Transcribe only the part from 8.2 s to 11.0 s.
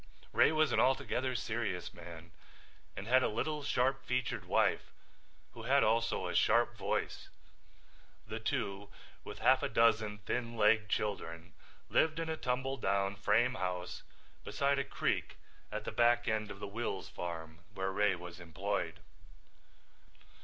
The two, with half a dozen thin legged